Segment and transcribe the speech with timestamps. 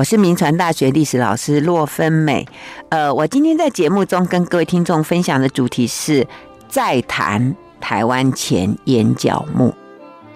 [0.00, 2.46] 我是民传大学历史老师骆芬美。
[2.88, 6.26] 呃，我今天在节目中跟各位听众分享的主题是
[6.70, 9.74] 再谈台湾前烟角木。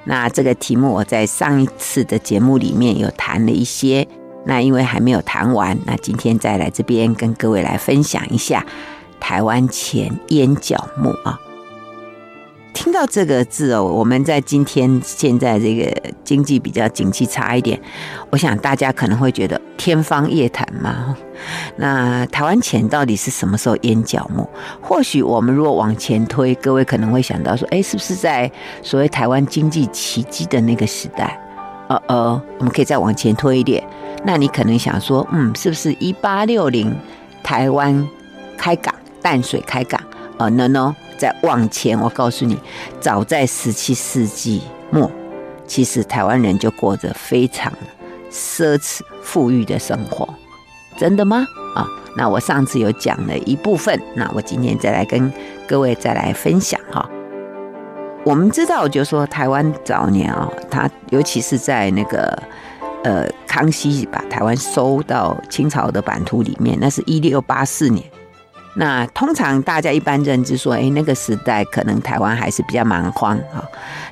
[0.05, 4.07] 那这个题目我在上一次的节目里面有谈了一些，
[4.45, 8.67] 那因为还没有谈完，那今天再来这边跟各位来分享一下
[9.19, 11.41] 台湾前烟角木啊。
[12.75, 17.81] 听到这个字哦，我们在今天现在这个经济比较景气差一点，
[18.29, 21.17] 我想大家可能会觉得天方夜谭嘛。
[21.77, 24.47] 那台湾前到底是什么时候烟角木？
[24.83, 28.51] 或许我们如果往前推，各位可能会想到说，哎，是不是在
[28.83, 31.41] 所谓台湾经济奇迹的那个时代？
[31.89, 33.83] 呃呃，我们可以再往前推一点。
[34.25, 36.95] 那你可能想说，嗯，是不是一八六零
[37.43, 38.07] 台湾
[38.57, 40.01] 开港，淡水开港？
[40.39, 40.95] 哦，no no。
[41.19, 42.59] 再往前，我告诉你，
[43.01, 45.11] 早在十七世纪末，
[45.67, 47.73] 其实台湾人就过着非常
[48.31, 50.29] 奢侈富裕的生活，
[50.97, 51.47] 真的吗？
[51.75, 51.87] 啊，
[52.17, 55.33] 那我上次有讲了一部分，那我今天再来跟
[55.67, 57.09] 各位再来分享哈。
[58.25, 62.43] 我们知道，就说台湾早年啊，他尤其是在那个
[63.03, 68.05] 呃康熙把台湾收到清朝的版图里面，那是一六八四年。
[68.77, 73.65] 那通常大家一般认知说，哎，那个时代可能台湾还是比较蛮荒哈。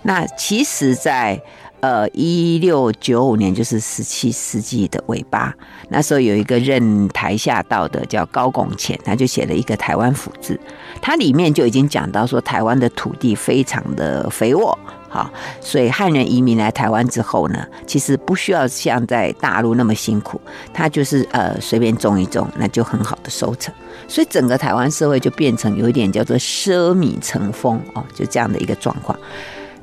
[0.02, 1.40] 那其实，在
[1.80, 5.52] 呃一六九五年，就是十七世纪的尾巴，
[5.88, 10.54] 那时候有一个任台下道的叫高拱前，他就写了一个《台湾府志》，
[11.00, 14.78] 它里面就已经讲到说，台湾的土地非常的肥沃。
[15.12, 20.40] 好，所以汉人移民来台湾之后呢，其实不需要像在大陆那么辛苦，
[20.72, 23.74] 他就是呃随便种一种，那就很好的收成。
[24.08, 29.14] 所以整个台湾社会就变成有一点叫做奢靡成风哦，就这样的一个状况。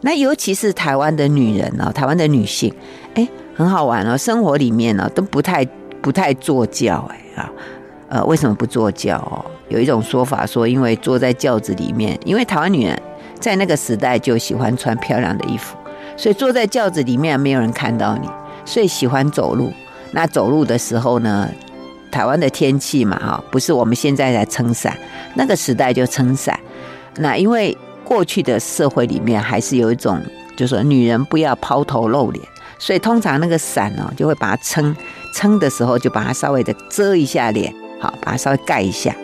[0.01, 2.73] 那尤其是台湾的女人哦，台湾的女性，
[3.13, 5.63] 哎，很好玩哦，生活里面呢都不太
[6.01, 7.51] 不太坐轿哎啊，
[8.09, 9.45] 呃，为什么不坐轿哦？
[9.67, 12.99] 有一种说法说，因为坐在轿子里面，因为台湾女人。
[13.39, 15.77] 在那个时代就喜欢穿漂亮的衣服，
[16.17, 18.27] 所以坐在轿子里面没有人看到你，
[18.65, 19.71] 所以喜欢走路。
[20.11, 21.49] 那走路的时候呢，
[22.11, 24.97] 台湾的天气嘛，哈，不是我们现在在撑伞，
[25.35, 26.59] 那个时代就撑伞。
[27.17, 30.19] 那因为过去的社会里面还是有一种，
[30.57, 32.43] 就是说女人不要抛头露脸，
[32.79, 34.95] 所以通常那个伞呢，就会把它撑，
[35.35, 39.15] 撑的时候就把它稍微的遮一下脸，好，把它稍微盖一下。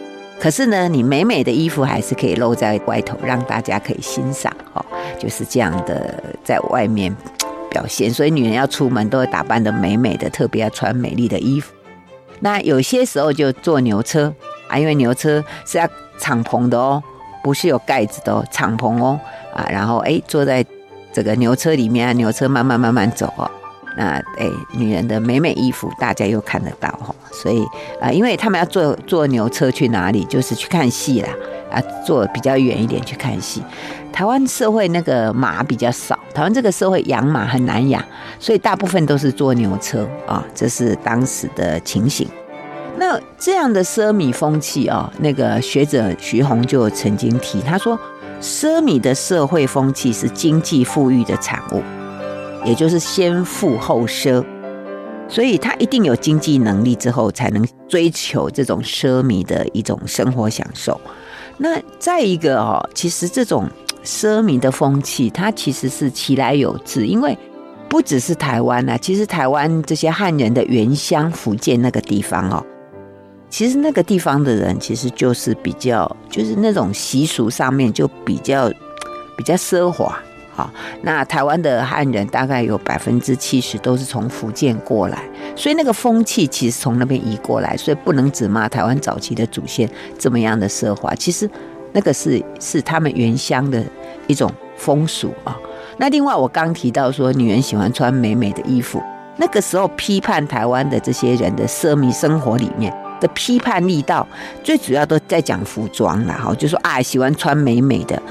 [0.45, 4.85] 可是呢，你美美的衣服还是可以露在外头，让大家可以欣赏哦，
[5.17, 7.11] 就是这样的在外面
[7.67, 8.13] 表现。
[8.13, 11.73] 所以女人要出门都会打扮得美美的，特别要穿美丽的衣服。
[12.41, 14.31] 那有些时候就坐牛车
[14.67, 15.89] 啊，因为牛车是要
[16.19, 17.01] 敞篷的哦，
[17.43, 19.19] 不是有盖子的哦，敞篷哦
[19.51, 20.63] 啊，然后哎坐在
[21.11, 23.49] 这个牛车里面啊，牛车慢慢慢慢走哦。
[23.97, 27.65] 那哎，女人的美美衣服，大家又看得到哈，所以
[28.01, 31.29] 啊，因为他们要坐坐牛车去哪里，就是去看戏啦，
[31.71, 33.63] 啊，坐比较远一点去看戏。
[34.11, 38.03] 台湾社会那个马比较少，台湾这个社会养马很难养，
[38.39, 42.27] 所以大部分都是坐牛车啊，这是当时的情形。
[42.97, 47.99] 那这样的奢靡风气啊，那个学者徐宏就曾经提，他说，
[48.41, 51.83] 奢靡的社会风气是经济富裕的产物。
[52.65, 54.43] 也就是先富后奢，
[55.29, 60.99] 所以他一定有经济能力之后，才能追求这种奢靡的一种生活享受。
[61.57, 63.69] 那再一个哦，其实这种
[64.03, 67.37] 奢靡的风气，它其实是其来有自，因为
[67.87, 72.65] 不只是台湾啊，其实台湾这些汉人的原乡福建那个地方哦，
[73.49, 78.69] 其实那个地方的人其实就是比较，就是那种习俗上面就比较
[79.37, 80.17] 比较奢华。
[80.55, 80.69] 好，
[81.01, 85.21] 那台湾的汉人大概有百分之七十都是从福建过来，
[85.53, 91.49] 所以那个风气其实从那边移过来，所以不能只骂台湾早期的祖先这么样的奢华，其实
[91.91, 93.83] 那个是是他们原乡的
[94.27, 95.57] 一种风俗啊。
[95.97, 99.03] 那另外我刚提到说，女人喜欢穿美美的衣服，
[99.35, 102.93] 那个时候批判台湾的这些人的奢靡生活里面。
[103.19, 104.27] 的批判力道
[104.63, 108.21] 最主要都在讲服装啦，哈，就说啊喜欢穿美美的，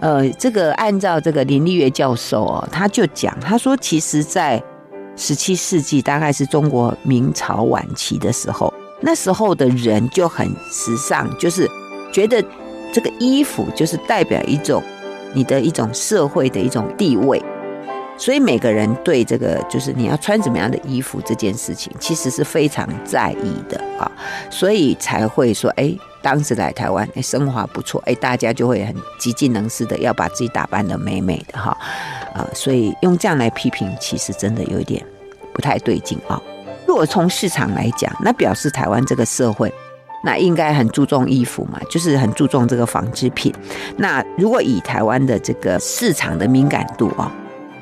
[0.00, 4.62] 呃，这个按照这个林立月教授哦，他就讲，他说其实，在
[5.16, 11.68] 十七世纪，大概是中国明朝晚期的时候，那时候的人就很时尚，就是
[12.12, 12.44] 觉得
[12.92, 14.82] 这个衣服就是代表一种
[15.32, 17.42] 你的一种社会的一种地位。
[18.16, 24.10] 所以每个人对这个就是你要穿什么样的衣服这件事情，其实是非常在意的啊，
[24.50, 31.76] 所以才会说，哎，当时来台湾，哎，生活不错，哎，大家就会很极尽能事的要把自己打扮得美美的哈，
[32.34, 35.04] 啊，所以用这样来批评，其实真的有一点
[35.52, 36.40] 不太对劲啊。
[36.86, 39.72] 如果从市场来讲，那表示台湾这个社会，
[40.22, 43.52] 那应该很注重衣服嘛，就是很注重这个纺织品。
[43.96, 47.32] 那如果以台湾的这个市场的敏感度啊，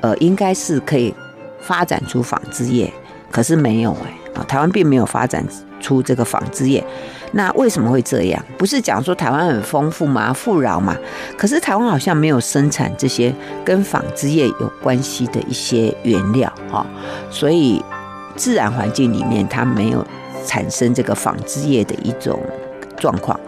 [0.03, 1.15] 呃，应该是可以
[1.61, 2.91] 发展出纺织业，
[3.31, 5.41] 可是没有哎、啊，台湾并没有发展
[5.79, 6.83] 出这个纺织业。
[7.31, 8.45] 那为什么会这样？
[8.57, 10.93] 不是讲说台湾很丰富嘛，富饶嘛？
[11.37, 13.33] 可是台湾好像没有生产这些
[13.63, 16.85] 跟纺织业有关系的一些原料啊，
[17.31, 17.81] 所以
[18.35, 20.05] 自然环境里面它没有
[20.45, 22.37] 产生这个纺织业的一种
[22.97, 23.39] 状况。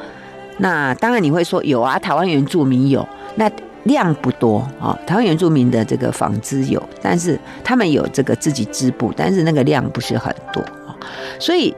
[0.57, 3.05] 那当然你会说有啊，台湾原住民有，
[3.35, 3.51] 那
[3.85, 4.95] 量不多啊。
[5.07, 10.93] 台湾原住民的这个纺织有，但是他们有这个自己织布，但是那个量不是很多啊，
[11.39, 11.73] 所以。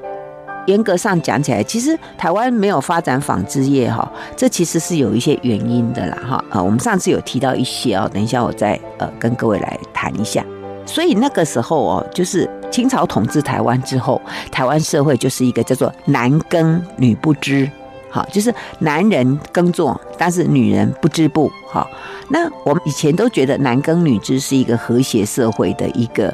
[0.68, 4.06] 严格上讲起来，其实台湾没有发展纺织业哈，
[4.36, 6.44] 这其实是有一些原因的啦哈。
[6.50, 10.44] 呃，我们上次有提到一些哦，等一下我再呃跟各位来谈一下。
[10.86, 14.21] 所以那个时候哦，就是清朝统治台湾之后，
[14.51, 17.71] 台湾社会就是一个叫做男耕女不织，
[18.18, 21.52] 好，就是男人耕作，但是女人不织布。
[21.69, 21.88] 好，
[22.30, 26.34] 那我们以前都觉得男耕女织是一个和谐社会的一个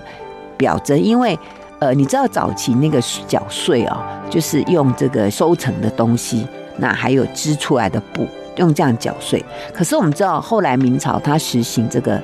[0.56, 1.38] 表征，因为。
[1.80, 2.98] 呃，你知道早期那个
[3.28, 3.98] 缴税哦，
[4.30, 6.48] 就是用这个收成的东西，
[6.78, 8.26] 那还有织出来的布，
[8.56, 9.44] 用这样缴税。
[9.74, 12.22] 可是我们知道，后来明朝它实行这个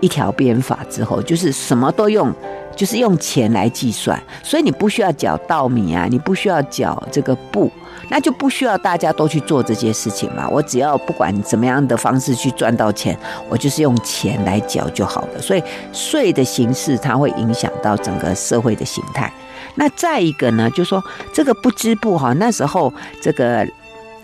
[0.00, 2.34] 一条鞭法之后，就是什么都用，
[2.74, 7.70] 就是用钱来计算，所以你不需要缴稻米啊，你不需要缴这个布。
[8.08, 13.18] 那就不需要大家都去做这些事情嘛，我只要不管怎么样的方式去赚到钱，
[13.48, 15.40] 我就是用钱来缴就好了。
[15.40, 15.62] 所以
[15.92, 19.32] 税的形式它会影响到整个社会的形态。
[19.74, 23.66] 那再一个呢，就说这个不织布哈，那时候这个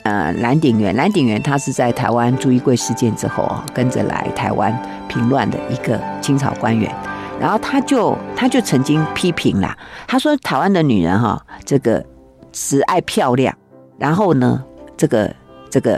[0.04, 4.72] 呃蓝鼎元，蓝鼎元他是在台湾朱一贵事件之后啊，跟着来台湾
[5.08, 6.90] 平乱的一个清朝官员，
[7.40, 9.76] 然后他就他就曾经批评啦，
[10.06, 12.02] 他说台湾的女人哈，这个
[12.52, 13.54] 只爱漂亮。
[14.02, 14.60] 然后呢，
[14.96, 15.32] 这个
[15.70, 15.96] 这个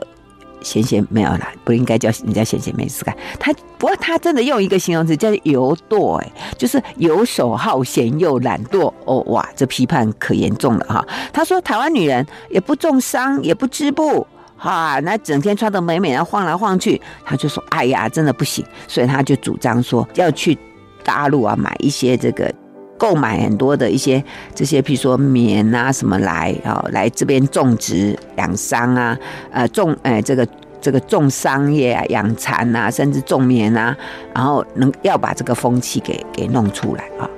[0.60, 3.16] 闲闲没有啦，不应该叫人家闲闲没事干。
[3.40, 8.92] 他不过他真的用一个形容词叫游惰，哎，就是游手好闲又懒惰。
[9.06, 11.06] 哦哇，这批判可严重了哈。
[11.32, 17.00] 他说台湾女人也不种桑，也不织布，哈，那整天穿的美美的晃来晃去。
[17.24, 18.62] 他就说，哎呀，真的不行。
[18.86, 20.58] 所以他就主张说要去
[21.02, 22.54] 大陆啊买一些这个。
[22.96, 24.22] 购买很多的一些
[24.54, 29.18] 这些，譬如说棉啊什么来啊，来这边种植养桑啊，
[29.50, 30.46] 呃种哎这个
[30.80, 33.96] 这个种桑叶啊，养蚕啊，甚至种棉啊，
[34.34, 37.28] 然后能要把这个风气给给弄出来啊。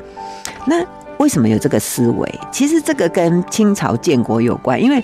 [0.67, 0.85] 那
[1.19, 2.41] 为什么有这个思维？
[2.53, 5.03] 其实这个跟清朝建国有关，因为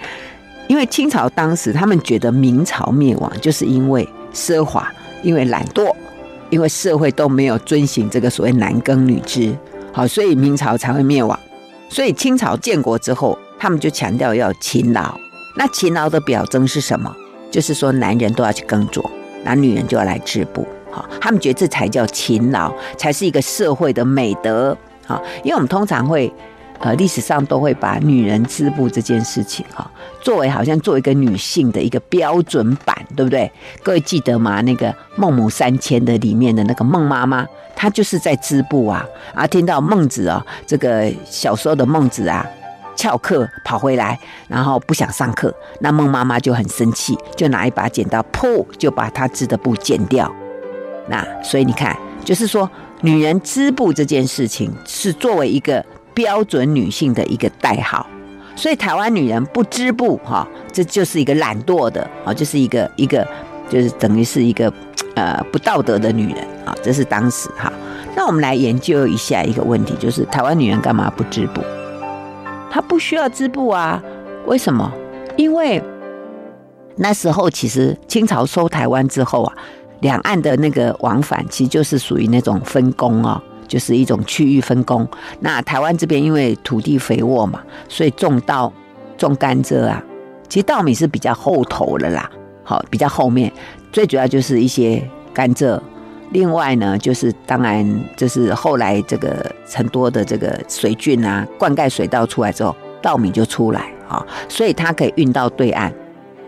[0.69, 5.91] 因为清朝当时他们觉得明朝灭亡就是因为奢华，因为懒惰，
[6.51, 9.57] 因为社会都没有遵循这个所谓男耕女织。
[9.93, 11.39] 好，所以明朝才会灭亡。
[11.89, 15.15] 所以清朝建国之后，他们就强调要勤劳。
[15.57, 17.15] 那勤劳的表征是什么？
[17.51, 19.11] 就是说男人都要去耕作，
[19.45, 20.67] 那女人就要来织布。
[20.91, 24.77] 好，他们觉得这才叫勤劳，才是一个社会的美德。
[25.07, 26.33] 好，因为我们通常会。
[26.83, 29.89] 呃，历史上都会把女人织布这件事情哈，
[30.21, 33.49] 作为好像做一个女性的一个标准版，对不对？
[33.85, 34.61] 各位记得吗？
[34.63, 37.47] 那个《孟母三迁》的里面的那个孟妈妈，
[37.77, 39.07] 她就是在织布啊。
[39.33, 42.45] 啊，听到孟子啊，这个小时候的孟子啊，
[42.97, 44.19] 翘课跑回来，
[44.49, 50.29] 然后不想上课，那孟妈妈就很生气，就拿一把剪刀，噗，就把她织的布剪掉。
[51.07, 52.69] 那所以你看，就是说，
[53.03, 55.85] 女人织布这件事情是作为一个。
[56.15, 58.07] 标准女性的一个代号，
[58.55, 63.27] 所以台湾女人不织布哈，这就是一个懒惰的啊，就是一个一个
[63.69, 64.73] 就是等于是一个
[65.15, 67.73] 呃不道德的女人啊，这是当时哈。
[68.15, 71.63] 那我们来研究一下一个问题，就是台湾女人干嘛不织布？
[72.71, 74.03] 她不需要织布啊？
[74.47, 74.93] 为什么？
[75.37, 75.83] 因为
[76.97, 79.55] 那时候其实清朝收台湾之后啊，
[80.01, 83.43] 两岸的那个往返其实就是属于那种分工啊。
[83.73, 85.09] 就是一种区域分工。
[85.41, 88.71] 那台湾这边因为土地肥沃嘛，所以种稻、
[89.17, 90.05] 种甘蔗啊。
[90.47, 92.31] 其实稻米是比较后头的啦，
[92.63, 93.51] 好，比较后面。
[93.91, 95.03] 最主要就是一些
[95.33, 95.81] 甘蔗。
[96.33, 97.83] 另外呢，就是当然
[98.15, 105.91] 就是后来这个很多的这个水圳啊，灌溉水稻出来之后，稻米就出来啊，所以它可以运到对岸。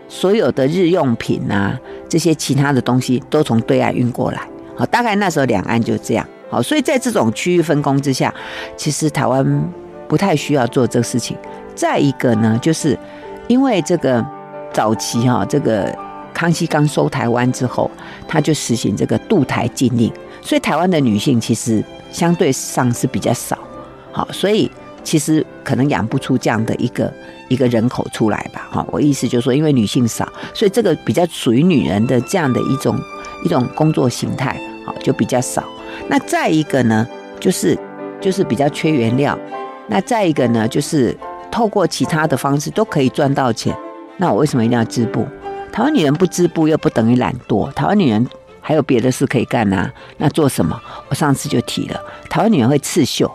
[0.07, 1.75] 所有的日用品啊，
[2.07, 4.47] 这些其他的东西都从对岸运过来。
[4.75, 6.27] 好，大概那时候两岸就这样。
[6.49, 8.33] 好，所以在这种区域分工之下，
[8.77, 9.73] 其实台湾
[10.07, 11.35] 不太需要做这个事情。
[11.73, 12.97] 再一个呢，就是
[13.47, 14.25] 因为这个
[14.71, 15.93] 早期哈，这个
[16.33, 17.89] 康熙刚收台湾之后，
[18.27, 20.11] 他就实行这个渡台禁令，
[20.41, 23.57] 所以台湾的女性其实相对上是比较少。
[24.11, 24.71] 好，所以
[25.03, 27.11] 其实可能养不出这样的一个
[27.49, 28.67] 一个人口出来吧。
[28.71, 32.97] 哈，我意思就是说，因为女性少，所以这个比较属于女人的这样的一种
[33.43, 35.63] 一种工作形态，好，就比较少。
[36.07, 37.07] 那再一个呢，
[37.39, 37.77] 就是
[38.21, 39.37] 就是比较缺原料。
[39.87, 41.15] 那再一个呢，就是
[41.51, 43.75] 透过其他的方式都可以赚到钱。
[44.17, 45.25] 那我为什么一定要织布？
[45.71, 48.25] 台湾女人不织布又不等于懒惰，台湾女人
[48.61, 49.91] 还有别的事可以干呐。
[50.17, 50.81] 那做什么？
[51.09, 51.99] 我上次就提了，
[52.29, 53.29] 台湾女人会刺绣。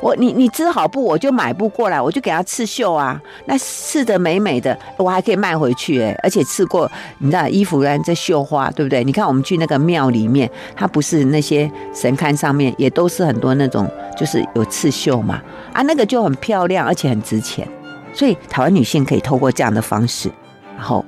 [0.00, 3.20] 我你你织好布，我就买布过来，我就给她刺绣啊。
[3.46, 6.18] 那刺得美美的，我还可以卖回去哎。
[6.22, 9.02] 而且刺过，你知道衣服呢，在绣花，对不对？
[9.02, 15.42] 你看我们去那个庙里面，它不是那些神龛上面也都是很多那种，就是有刺绣嘛。
[15.72, 17.66] 啊，那个就很漂亮，而且很值钱。
[18.12, 20.30] 所以台湾女性可以透过这样的方式，
[20.76, 21.04] 然后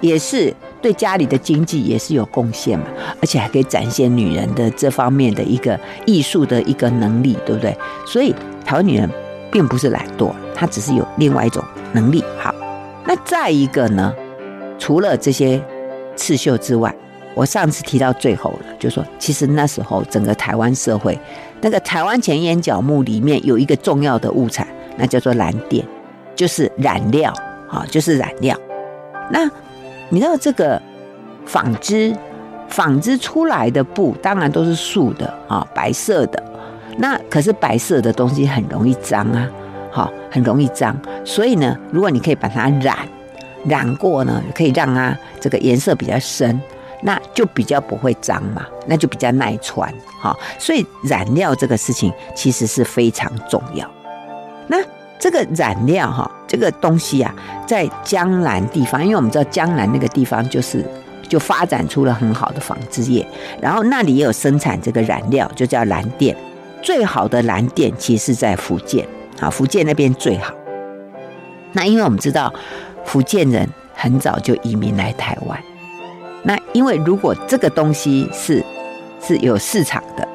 [0.00, 0.54] 也是。
[0.82, 2.86] 对家里的经济也是有贡献嘛，
[3.20, 7.76] 而且还可以展现女人的这方面的一个艺术的一个能力，对不对？
[8.06, 8.34] 所以
[8.64, 9.06] 台湾女人
[9.52, 12.24] 并不是懒惰，她只是有另外一种能力。
[12.38, 12.54] 好，
[13.04, 14.10] 那再一个呢？
[14.78, 15.62] 除了这些
[16.16, 16.94] 刺绣之外，
[17.34, 21.18] 我上次提到最后了，就说其实那时候整个台湾社会，
[21.60, 25.84] 那个台湾前眼角木里面有一个重要的物产，那叫做蓝靛，
[26.34, 27.30] 就是染料
[27.68, 28.58] 啊，就是染料。
[29.30, 29.46] 那
[30.10, 30.80] 你知道这个
[31.46, 32.14] 纺织，
[32.68, 36.42] 纺织出来的布当然都是素的啊，白色的。
[36.98, 39.48] 那可是白色的东西很容易脏啊，
[39.90, 40.94] 好，很容易脏。
[41.24, 42.96] 所以呢，如果你可以把它染，
[43.64, 46.60] 染过呢，可以让它这个颜色比较深，
[47.02, 49.92] 那就比较不会脏嘛，那就比较耐穿。
[50.20, 53.88] 好，所以染料这个事情其实是非常重要。
[54.66, 54.78] 那
[55.20, 57.32] 这个染料哈，这个东西啊，
[57.66, 60.82] 在江南地方，因为我们知道江南那个地方就是
[61.28, 63.24] 就发展出了很好的纺织业，
[63.60, 66.34] 然后那里也有生产这个染料，就叫蓝靛。
[66.82, 69.06] 最好的蓝靛其实是在福建
[69.38, 70.54] 啊，福建那边最好。
[71.72, 72.50] 那因为我们知道
[73.04, 75.60] 福建人很早就移民来台湾，
[76.42, 78.64] 那因为如果这个东西是
[79.20, 80.26] 是有市场的，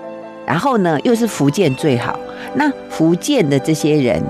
[0.45, 2.19] 然后呢又是福建最好，
[2.53, 4.23] 那福建的这些人。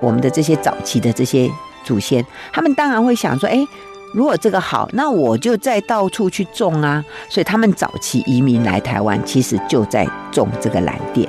[0.00, 1.50] 我们的这些早期的这些
[1.84, 3.66] 祖先，他们当然会想说：哎，
[4.12, 7.02] 如果这个好，那我就再到处去种啊。
[7.28, 11.26] 所以他们早期移民来台湾，其实就在种这个蓝靛。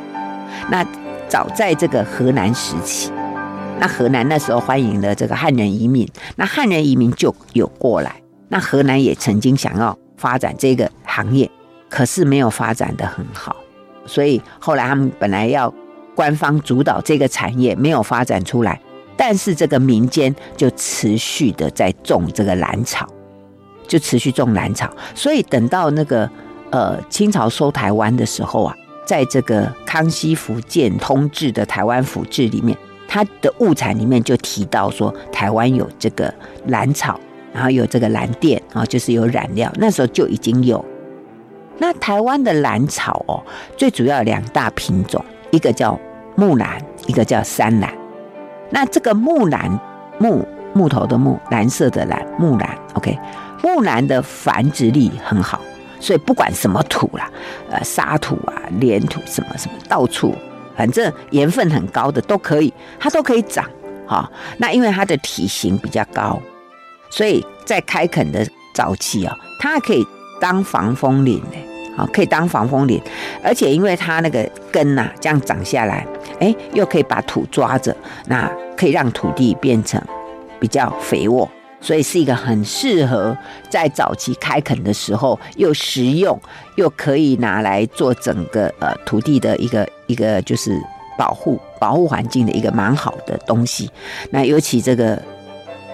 [0.69, 0.86] 那
[1.29, 3.12] 早在这个河南时期，
[3.79, 8.21] 那河南那时候欢迎了这个汉人移民，那汉人移民就有过来。
[8.50, 11.50] 那河南也曾经想要发展这个行业，
[11.89, 13.55] 可是没有发展得很好，
[14.05, 15.74] 所以后来他们本来要。
[16.17, 18.81] 官方主导这个产业没有发展出来，
[19.15, 23.07] 但是这个民间就持续的在种这个兰草，
[23.88, 24.89] 就持续种兰草。
[25.13, 26.27] 所以等到那个
[26.71, 32.75] 呃清朝收台湾的时候啊，在这个康熙福建通志的台湾府志里面，
[33.07, 36.33] 它的物产里面就提到说，台湾有这个
[36.65, 37.19] 兰草，
[37.53, 40.83] 然后有这个蓝靛啊，就是有染料，那时候就已经有。
[41.77, 43.39] 那台湾的兰草哦，
[43.77, 45.97] 最主要两大品种，一个叫
[46.38, 47.91] 木兰，一个叫山兰。
[48.70, 49.79] 那这个木兰，
[50.20, 52.77] 木木头的木，蓝色的蓝，木兰。
[52.94, 53.17] OK，
[53.63, 55.60] 木兰的繁殖力很好，
[56.00, 57.27] 所以不管什么土啦，
[57.72, 60.36] 呃，沙土啊、黏土什么什么，到处
[60.75, 63.65] 反正盐分很高的都可以，它都可以长。
[64.06, 66.39] 哈，那因为它的体型比较高，
[67.10, 70.06] 所以在开垦的早期啊，它可以
[70.39, 71.58] 当防风林呢。
[71.98, 73.01] 啊，可以当防风林，
[73.44, 76.06] 而且因为它那个根呐、这样长下来，
[76.39, 77.96] 哎，又可以把土抓着，
[78.27, 80.00] 那可以让土地变成
[80.60, 81.50] 比较肥沃，
[81.82, 83.36] 所以是一个很适合
[83.68, 86.39] 在早期开垦的时候又实用，
[86.75, 90.80] 又可以拿来做整个呃土地的一个一个就是
[91.18, 93.89] 保护保护环境的一个蛮好的东西。
[94.30, 95.20] 那尤其这个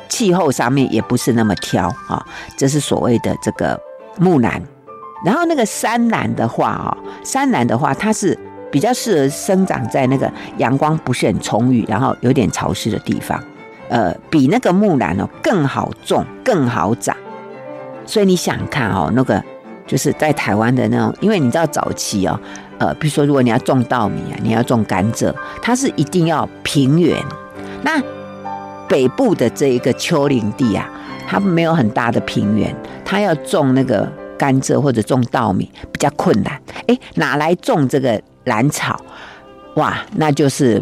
[0.10, 2.26] 气候上面也不是那么挑啊，
[2.58, 3.80] 这是所谓的这个
[4.20, 4.62] 木兰。
[5.24, 8.38] 然后那个山兰的话啊，山兰的话，它是
[8.70, 13.42] 比较适合生长在那个阳光不是很充裕，然后有点潮湿的地方，
[13.88, 17.15] 呃，比那个木兰哦更好种，更好长。
[18.06, 19.42] 所以你想看哦，那个
[19.88, 22.38] 就是在台湾的那种，因为你知道早期哦，
[22.80, 27.18] 呃，比如说如果你要种稻米啊，你要种甘蔗，它是一定要平原。
[27.82, 28.01] 那
[28.89, 30.89] 北部的这一个丘陵地啊，
[31.27, 32.75] 它没有很大的平原，
[33.06, 34.12] 它要种那个。
[34.38, 39.00] 甘蔗或者种稻米比较困难，哎，哪来种这个兰草？
[39.75, 40.82] 哇，那就是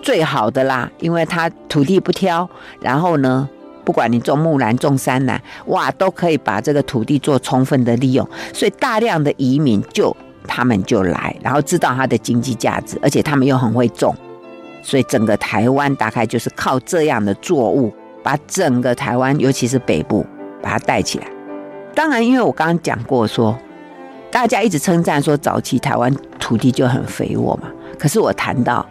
[0.00, 2.48] 最好的啦，因为它土地不挑，
[2.80, 3.48] 然后呢，
[3.84, 14.14] 不管你种木兰、种山兰，哇，都可以把这个土地做充分的利用，所以大量的移民就他们就来，然后知道它的经济价值，而且他们又很会种，
[14.82, 20.24] 所以整个台湾大概就是靠这样的作物，把整个台湾，尤其是北部，
[20.62, 21.26] 把它带起来。
[21.94, 23.56] 当然，因为我刚刚讲过说，
[24.30, 27.68] 大家一直称赞说早期台湾土地就很肥沃嘛。
[27.98, 28.84] 可是我谈到，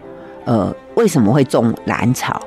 [0.46, 2.42] 呃，为什么会种兰草？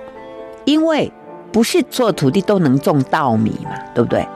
[0.65, 1.13] 因为
[1.53, 4.27] 不是所有土地都能种稻米嘛，对不对？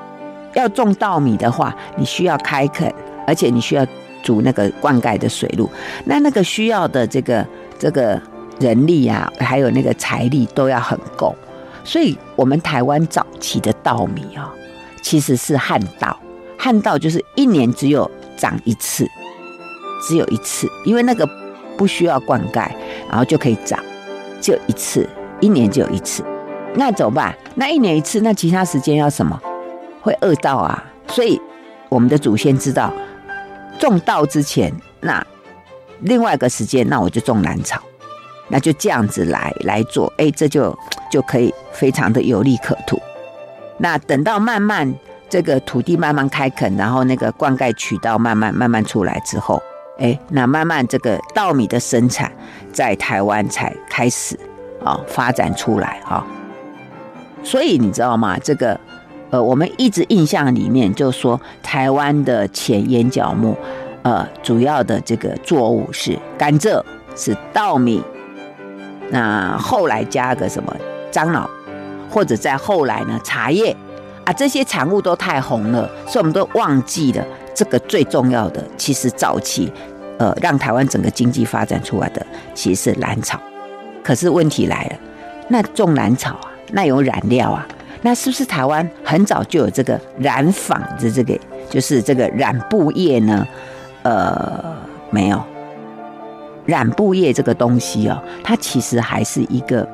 [0.55, 2.93] 要种稻米的话，你需要开垦，
[3.27, 3.87] 而且你需要
[4.23, 5.69] 筑那个灌溉的水路，
[6.05, 7.47] 那那个需要的这个
[7.79, 8.21] 这个
[8.59, 11.35] 人力啊，还有那个财力都要很够。
[11.83, 14.53] 所以，我们台湾早期的稻米啊，
[15.03, 16.19] 其实是旱稻，
[16.59, 19.09] 旱稻就是一年只有长一次，
[20.07, 21.29] 只有一次，因为那个
[21.77, 22.71] 不需要灌溉，
[23.09, 23.79] 然后就可以长，
[24.41, 25.09] 只有一次，
[25.41, 26.25] 一年只有一次。
[26.75, 27.37] 那怎么办？
[27.57, 29.41] 那一年一次，那其他时间要什么？
[30.01, 30.85] 会饿到啊！
[31.09, 31.41] 所以
[31.89, 32.93] 我们的祖先知道，
[33.79, 35.27] 种稻之前，那
[36.01, 37.83] 另外一个时间，那我就种兰草，
[38.49, 40.75] 那就这样子来来做，哎，这就
[41.11, 42.99] 就可以非常的有利可图。
[43.81, 44.95] 那等到慢慢
[45.29, 49.61] 这个土地慢慢开垦，然后那个灌溉渠道慢慢慢慢出来之后，
[49.99, 52.31] 哎，那慢慢这个稻米的生产
[52.73, 54.39] 在台湾才开始
[54.85, 56.25] 啊发展出来哈。
[57.43, 58.39] 所以你知道吗？
[58.39, 58.79] 这个。
[59.33, 63.57] 呃，我们一直印象里面就说，台湾的前眼角目，
[64.03, 66.83] 呃，主要的这个作物是甘蔗，
[67.15, 68.03] 是稻米。
[69.11, 70.75] 那后来加个什么
[71.13, 71.49] 樟脑，
[72.11, 73.75] 或者在后来呢，茶叶
[74.25, 77.25] 啊，这些产物都太红了，所以我们都忘记了
[77.55, 78.63] 这个最重要的。
[78.77, 79.73] 其实早期，
[80.19, 83.41] 呃，让台湾整个经济发展出来的其实是兰草。
[84.03, 84.97] 可是问题来了，
[85.49, 87.67] 那种兰草啊，那有染料啊。
[88.03, 91.39] 那是不是台湾很早就有这个染纺的这个，
[91.69, 93.47] 就是这个染布业呢？
[94.05, 94.75] 呃，
[95.11, 95.39] 没有，
[96.65, 99.87] 染布业这个东西哦，它其实还是一个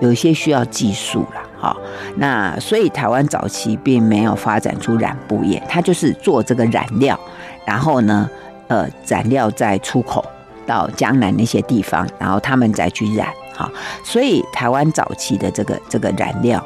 [0.00, 1.76] 有一些需要技术啦，哈。
[2.16, 7.18] 那所以台湾早期并没有发展出染布业，它就是做这个染料，
[7.64, 8.28] 然后呢，
[8.68, 10.24] 呃，染料再出口
[10.66, 13.70] 到江南那些地方，然后他们再去染，哈。
[14.04, 16.64] 所以台湾早期的这个这个染料。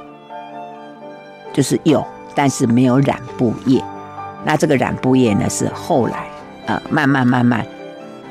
[1.52, 3.82] 就是有，但是没有染布业。
[4.44, 6.24] 那这个染布业呢，是后来
[6.66, 7.66] 呃慢慢慢慢，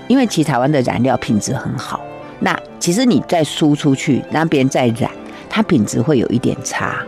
[0.08, 2.00] 因为其实台湾的染料品质很好。
[2.40, 5.09] 那其实你再输出去，让别人再染，
[5.50, 7.02] 它品质会有一点差。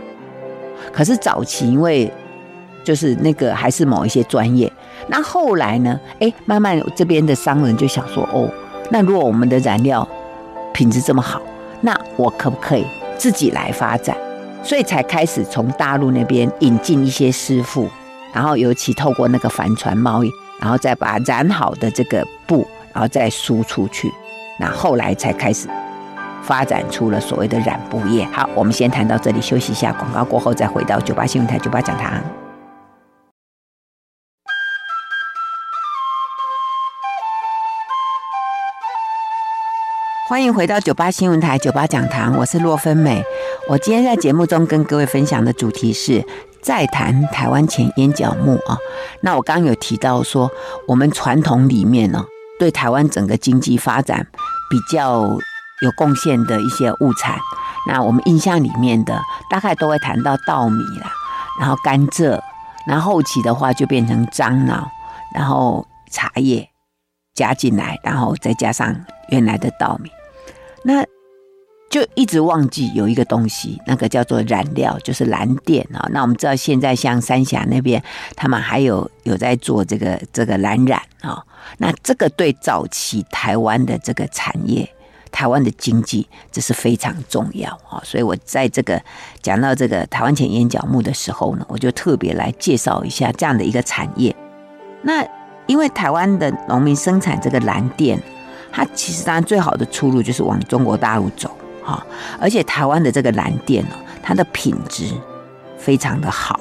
[0.92, 2.12] 可是早期因为
[2.84, 4.70] 就是那个还是某一些专业，
[5.06, 8.50] 那后来呢，哎，慢慢这边的商人就想说，哦，
[8.90, 10.06] 那如果我们的染料
[10.72, 11.40] 品质这么好，
[11.80, 12.84] 那我可不可以
[13.16, 14.16] 自己来发展？
[14.64, 17.88] 所以才开始从大陆那边引进一些师傅，
[18.32, 24.10] 然后尤其透过那个帆船贸易，然后再把染好的这个布，然后再输出去，
[24.60, 25.68] 那后来才开始
[26.42, 28.24] 发展出了所谓的染布业。
[28.32, 32.22] 好，我们先谈到这里，休息一下，广告过后再回到九八新闻台九八讲堂。
[40.28, 43.22] 欢迎回到九八新闻台九八讲堂，我是洛芬美。
[43.68, 46.24] 我今天在节目中跟各位分享的主题是
[46.62, 48.78] 再谈台湾前眼角木啊。
[49.20, 50.50] 那我刚刚有提到说，
[50.88, 52.24] 我们传统里面呢，
[52.58, 54.26] 对台湾整个经济发展
[54.70, 55.36] 比较
[55.82, 57.36] 有贡献的一些物产，
[57.86, 61.12] 那我们印象里面的大概都会谈到稻米啦，
[61.60, 62.40] 然后甘蔗，
[62.86, 64.88] 然后后期的话就变成樟脑，
[65.34, 66.68] 然后茶叶
[67.34, 68.94] 加进来，然后再加上
[69.28, 70.10] 原来的稻米。
[70.84, 71.04] 那
[71.90, 76.08] 就一直忘记有一个东西，那个叫做染料，就是蓝靛啊。
[76.10, 78.02] 那我们知道现在像三峡那边，
[78.34, 81.44] 他们还有有在做这个这个蓝染啊。
[81.76, 84.88] 那这个对早期台湾的这个产业、
[85.32, 88.00] 台湾的经济，这是非常重要啊。
[88.04, 89.02] 所以我在这个
[89.42, 94.36] 讲到这个台湾前眼角目的时候呢，我就特别来介绍一下这样的一个产业。
[95.02, 95.26] 那
[95.66, 98.16] 因为台湾的农民生产这个蓝靛。
[98.74, 102.02] 它其实当然最好的出路就是往中国大陆走，哈，
[102.40, 103.90] 而且台湾的这个蓝靛呢，
[104.22, 105.04] 它的品质
[105.76, 106.58] 非常的好，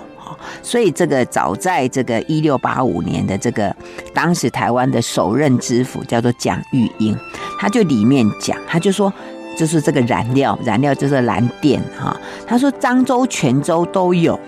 [0.61, 3.75] 所以这个早在这个一六八五年的这个
[4.13, 7.17] 当时台湾的首任知府叫做蒋玉英，
[7.59, 9.11] 他就里面讲，他就说，
[9.57, 12.15] 就是这个燃料，燃料就是蓝靛，哈，
[12.47, 14.39] 他说漳州、泉州都有，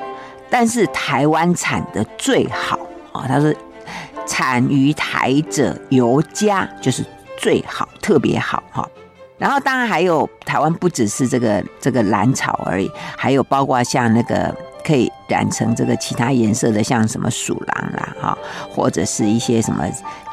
[0.49, 2.79] 但是台湾产的最好，
[3.12, 3.53] 啊，他说
[4.25, 7.03] 产于台者尤佳，就是。
[7.36, 8.88] 最好，特别好哈。
[9.38, 18.38] 然后当然还有台湾不只是这个这个蓝草而已，还有包括像那个可以染成这个其他颜色的，像什么鼠狼啦，哈，
[18.69, 19.86] 或者是一些什么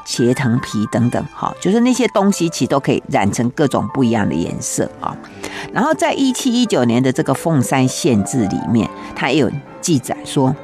[0.04, 5.16] 茄藤皮等等，哈，就是那些东西其实都可以染成各种不一样的颜色啊。
[5.72, 10.54] 然后在一七一九年的这个凤山县志里面，它也有记载说，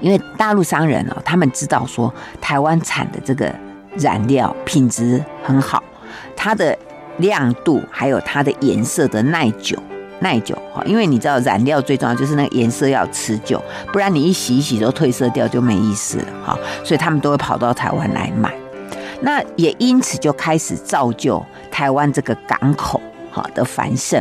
[0.00, 3.54] 因为大陆商人哦，他们知道说台湾产的这个
[3.96, 5.82] 染料品质很好，
[6.34, 6.76] 它的
[7.18, 9.78] 亮度还有它的颜色的耐久。
[10.24, 16.58] 耐久哈，因为你知道染料最重要就是那个颜色要持久，不然你一洗一洗都褪色掉就没意思了哈。
[16.82, 18.50] 所以他们都会跑到台湾来买，
[19.20, 22.98] 那也因此就开始造就台湾这个港口
[23.30, 24.20] 哈的繁盛。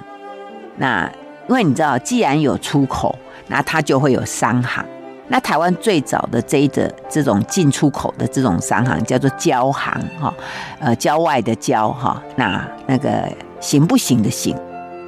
[0.76, 1.10] 那
[1.48, 4.86] 因为你知道，既然有出口，那它就会有商行。
[5.30, 10.34] 那台湾最早的这一个这种进出口的这种商行叫做交行哈，
[10.80, 14.54] 呃，郊外的郊哈，那那个行不行的行。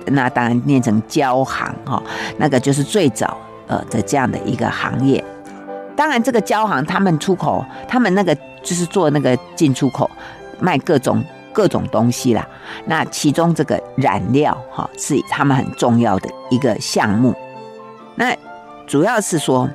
[0.07, 2.01] 那当然念成交行哈，
[2.37, 3.37] 那个就是最早
[3.67, 5.23] 呃的这样的一个行业。
[5.95, 10.09] 当然，这个交行他们出口，他们那个就是做那个进出口，
[10.59, 12.45] 卖各种各种东西啦。
[12.85, 17.33] 那其中这个染料哈是他们很重要的一个项目。
[18.15, 18.35] 那
[18.85, 19.69] 主要是说，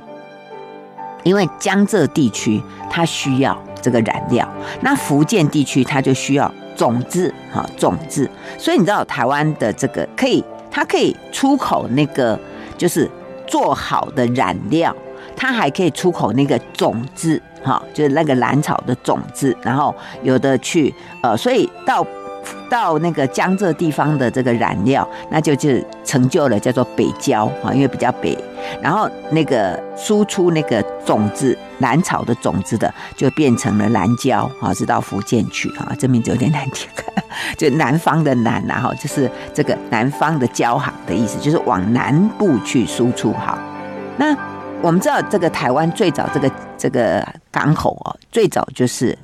[1.23, 4.47] 因为江浙地区它需要这个染料，
[4.81, 6.53] 那福建地区它就需要。
[6.81, 12.39] 种子哈，种子，所以你知道台湾的这个可以，它可以出口那个
[12.75, 13.07] 就是
[13.45, 14.95] 做好的染料，
[15.35, 20.91] 它还可以出口那个种子哈，就是那个兰草的种子，然后有的去
[21.21, 22.03] 呃，所以到。
[22.67, 25.69] 到那个江浙地方的这个染料，那就就
[26.03, 28.35] 成就了叫做北郊啊，因为比较北。
[28.81, 36.89] 然后那个输出那个种子兰草的种子的，就变成了南胶啊，是到福建去啊，这名字有点难听，
[37.57, 43.57] 就南方的南然后就是这个南方的交行的意思，就是往南部去输出哈。
[44.17, 44.35] 那
[44.81, 49.17] 我们知道这个台湾最早这个这个港口哦，最早就是。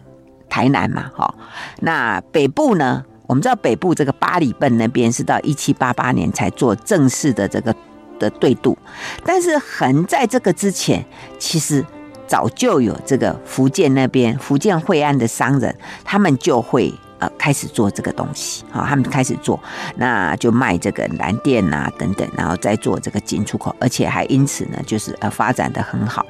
[0.50, 1.36] 台南嘛，哈，
[1.82, 3.04] 那北部呢？
[3.28, 7.76] 我们知道北部这个八里笨那边是到一七八八年才做正式的这个
[8.20, 8.78] 的对渡，
[9.26, 11.04] 但是横在这个之前，
[11.40, 11.86] 其实
[12.28, 19.60] 早就有这个福建那边福建惠安的商人，他们就会呃开始做这个东西，好，他们开始做，
[19.96, 26.26] 那就卖这个蓝靛啊等等，然后再做这个进出口，而且还因此呢，就是呃发展得很好。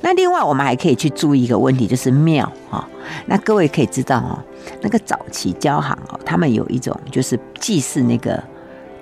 [0.00, 2.88] 那另外，我们还可以去注意一个问题，就是庙哈。
[3.26, 4.38] 那各位可以知道哦，
[4.80, 8.40] 那个早期交行哦，他们有一种就是祭祀那个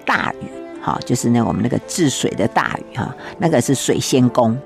[0.07, 0.47] 大禹
[0.87, 4.57] 哈，就是那我们那个治水的大禹哈，那个是水仙宫。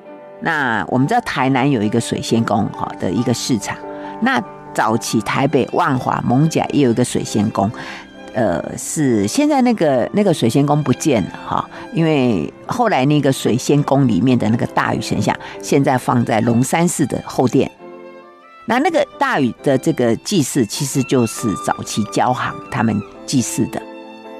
[0.43, 3.75] 那我们知道台南有一个水仙宫哈的一个市场，
[4.21, 4.39] 那
[4.75, 7.71] 早期台北万华艋舺也有一个水仙宫。
[8.35, 17.69] 呃，是现在那个那个水仙宫不见了哈，因为后来那个水仙宫里面的那个大禹神像，现在放在龙山寺的后殿。
[18.67, 23.83] 那那个大禹的这个祭祀，其实就是早期交行他们祭祀的。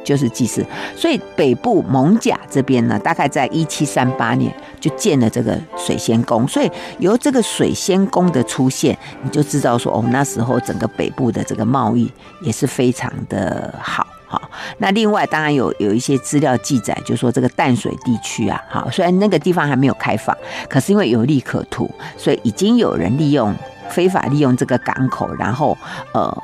[0.03, 0.65] 就是祭祀，
[0.97, 12.11] 所以北部艋舺这边呢，大概在一七三八年就建了这个水仙宫，所以由这个水仙宫的出现，你就知道说哦，那时候整个北部的这个贸易
[12.41, 14.41] 也是非常的好哈。
[14.79, 20.37] 那另外当然有有一些资料记载，就说这个淡水地区啊，哈，虽然那个地方还没有开放，
[20.69, 23.55] 可是因为有利可图，所以已经有人利用
[23.91, 25.77] 非法利用这个港口，然后
[26.15, 26.37] 呃。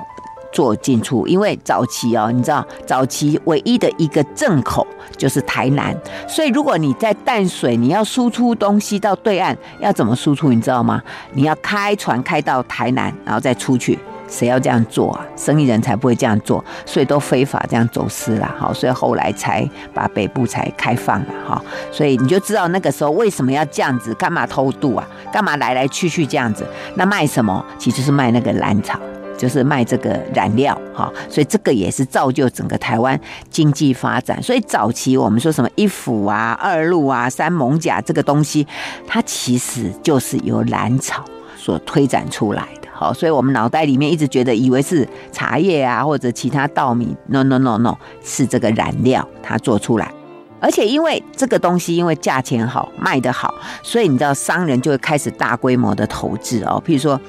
[0.57, 5.95] 做进出，因为早期哦，你知道，早期唯一的一个正口就是台南，
[6.27, 10.49] 所以如果你在淡水，你要输出东西到对岸，要怎么输出？
[10.49, 11.03] 你知道吗？
[11.35, 13.99] 你要开船开到台南，然后再出去。
[14.29, 15.27] 谁要这样做啊？
[15.37, 18.55] 生意人才不会这样做，所以都非法这样走私了。
[18.59, 21.27] 好，所以后来才把北部才开放了。
[21.47, 25.07] 哈，所以你就知道那个时候为什么要这样子，干嘛偷渡啊？
[25.31, 26.67] 干嘛来来去去这样子？
[26.95, 27.63] 那卖什么？
[27.77, 28.99] 其实是卖那个兰草。
[29.37, 33.19] 就是卖这个染料哈，所以这个也是造就整个台湾
[33.51, 34.43] 经济发展。
[34.43, 38.67] 所以早期我们说什么一府啊、二路啊、三艋甲这个东西，
[39.07, 41.25] 它其实就是由兰草
[41.57, 42.89] 所推展出来的。
[42.93, 47.95] 好，所以我们脑袋里面一直觉得以为是茶叶啊或者其他稻米，no no no no，
[48.25, 50.11] 是这个染料它做出来。
[50.59, 57.21] 而且因为这个东西因为价钱好卖得好，所以你知道商人就会开始大规模的投资哦，譬如说。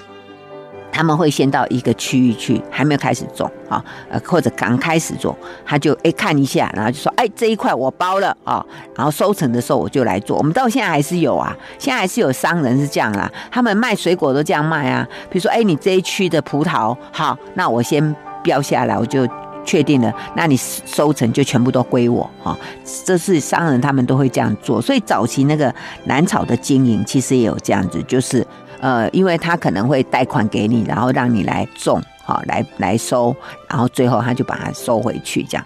[0.92, 10.38] 他们会先到一个区域去，还没有开始种啊，呃，或者刚开始种，他就哎看一下，然后就说哎这一块我包了啊，然后收成的时候我就来做。
[10.38, 15.08] 我们到现在还是有啊，现在还是有商人是这样啦，他们卖水果都这样卖啊。
[15.30, 19.28] 比如说哎，你这一区的葡萄好，那我先标下来，我就
[19.66, 22.58] 确定了，那你收成就全部都归我哈。
[23.04, 25.74] 这是商人他们都会这样做，所以早期那个
[26.06, 28.46] 兰草的经营其实也有这样子，就是
[28.80, 33.36] 呃，因为他可能会贷款给你，然后让你来种好，来来收，
[33.70, 35.66] 然后最后他就把它收回去，这样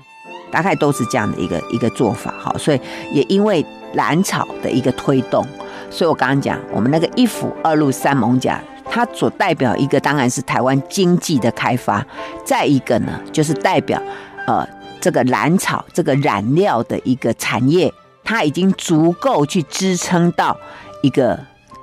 [0.51, 2.53] 大概都是这样的一个一个做法哈。
[2.57, 2.79] 所以
[3.11, 5.45] 也因为兰草的一个推动，
[5.89, 8.61] 所以我刚刚讲我们那个一府二路三艋甲。
[8.93, 12.05] 它所代表一个当然是台湾经济的开发，
[12.43, 14.01] 再一个呢，就是代表
[14.45, 14.67] 呃
[14.99, 17.89] 这个兰草这个染料的一个产业，
[18.21, 20.57] 它已经足够去支撑到
[21.01, 21.39] 一个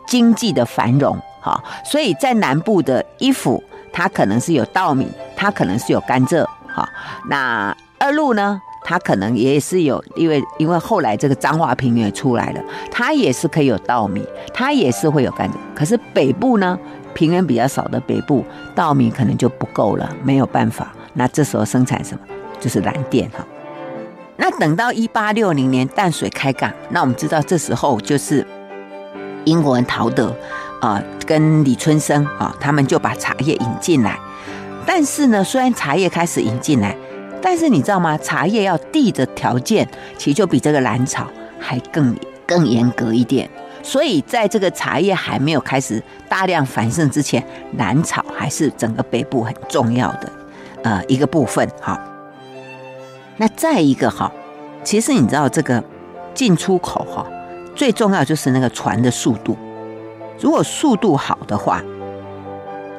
[0.08, 1.16] 经济的繁荣。
[1.40, 6.44] 哈，所以在南部的一府，它可能是有稻米，它可能是有甘蔗。
[6.66, 6.88] 哈，
[7.28, 15.52] 那二路呢，它可能也是有，因为因为后来这个彰化平原出来了，它也是可以有稻米，它也是会有甘蔗。
[15.74, 16.78] 可是北部呢？
[17.14, 18.44] 平原比较少的北部，
[18.76, 20.92] 稻米可能就不够了，没有办法。
[21.14, 22.20] 那这时候生产什么？
[22.60, 23.44] 就是蓝靛哈。
[24.36, 28.46] 那等到一八六零年淡水开港，那我们知道这时候就是
[29.44, 30.34] 英国人陶德
[30.80, 34.18] 啊跟李春生啊，他们就把茶叶引进来。
[34.86, 36.96] 但是呢，虽然茶叶开始引进来，
[37.42, 38.16] 但是你知道吗？
[38.18, 41.26] 茶叶要地的条件，其实就比这个兰草
[41.58, 43.48] 还更更严格一点。
[43.82, 47.42] 所以，在这个茶叶还没有开始大量繁盛之前，
[47.76, 50.32] 兰草还是整个北部很重要的
[50.82, 51.66] 呃一个部分。
[51.80, 51.98] 好，
[53.36, 54.30] 那再一个哈，
[54.82, 55.82] 其实你知道这个
[56.34, 57.24] 进出口哈，
[57.78, 59.56] 最重要就是那个船的速度。
[60.40, 61.80] 如果速度好的话，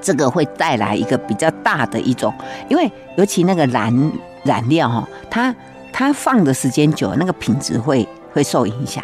[0.01, 2.33] 这个会带来一个比较大的一种，
[2.69, 3.93] 因为尤其那个燃
[4.45, 5.53] 燃料哈，它
[5.91, 9.03] 它放的时间久，那个品质会会受影响。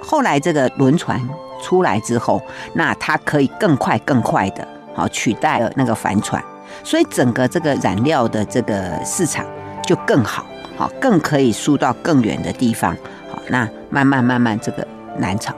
[0.00, 1.20] 后来这个轮船
[1.60, 2.40] 出来之后，
[2.74, 6.40] 那它可以更快、更快的，好取代了那个帆船，
[6.84, 9.44] 所以整个这个染料的这个市场
[9.82, 12.96] 就更好，好更可以输到更远的地方，
[13.32, 14.86] 好那慢慢慢慢这个
[15.18, 15.54] 兰草，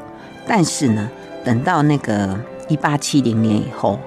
[0.47, 1.09] 但是呢，
[1.45, 3.99] 等到那个一八七零年以后，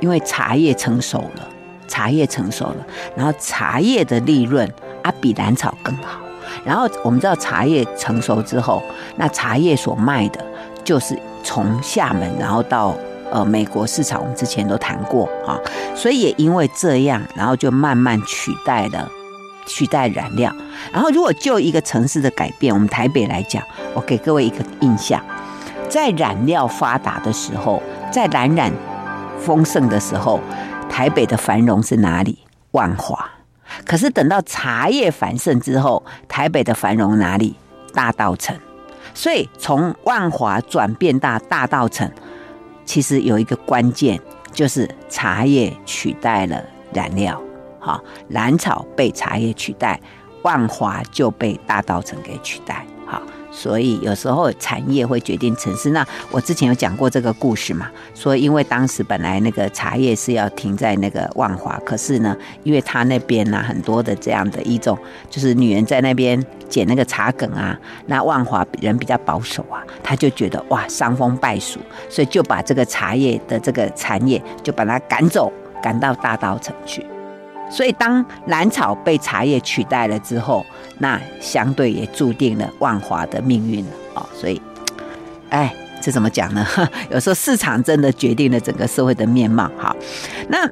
[0.00, 1.48] 因为茶叶成熟了，
[1.88, 4.70] 茶叶成熟了，然后茶叶的利润
[5.02, 6.20] 啊比兰草更好。
[6.64, 8.82] 然后我们知道茶叶成熟之后，
[9.16, 10.44] 那茶叶所卖的，
[10.84, 12.94] 就是从厦门然后到
[13.30, 15.58] 呃美国市场，我们之前都谈过啊，
[15.94, 19.10] 所以也因为这样，然后就慢慢取代了
[19.66, 20.54] 取代染料。
[20.92, 23.62] 然后如果就一个城市的改变，我们台北来讲，
[23.94, 25.22] 我给各位一个印象，
[25.88, 28.72] 在染料发达的时候，在蓝染
[29.38, 30.40] 丰盛的时候，
[30.88, 32.38] 台北的繁荣是哪里？
[32.70, 33.30] 万华。
[33.84, 37.56] 可是等到茶叶繁盛之后，台北的繁荣哪里？
[37.92, 38.56] 大稻城。
[39.14, 42.10] 所以从万华转变到大稻城，
[42.84, 44.20] 其实有一个关键，
[44.52, 47.40] 就是茶叶取代了染料。
[47.86, 50.00] 好，兰草被茶叶取代，
[50.42, 52.84] 万华就被大稻埕给取代。
[53.06, 53.22] 好。
[53.52, 55.88] 所以有时候产业会决定城市。
[55.88, 64.98] 那我之前有讲过这个故事嘛，说因为当时本来那个茶叶是要停在那个万华，可是呢，因为他那边呢很多的这样的一种，
[65.30, 75.50] 就是女人在那边捡那个茶梗啊，那万华人比较保守啊，他就觉得哇伤风败俗，所以就把这个茶叶的这个产业就把它赶走，
[75.82, 77.06] 赶到大稻埕去。
[77.68, 80.64] 所以，当兰草被茶叶取代了之后，
[80.98, 84.26] 那相对也注定了万华的命运了哦。
[84.34, 84.60] 所以，
[85.50, 86.64] 哎，这怎么讲呢？
[87.10, 89.70] 有时候市场真的决定了整个社会的面貌。
[89.76, 89.94] 好，
[90.48, 90.68] 那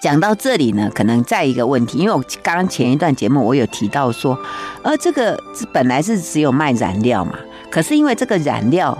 [0.00, 4.38] 讲到这里呢，可能再一个问题，因为我刚刚前一段节目我有提到说，
[4.82, 5.38] 呃，这个
[5.72, 7.34] 本来是只有卖染料嘛，
[7.70, 8.96] 可是因为这个染料，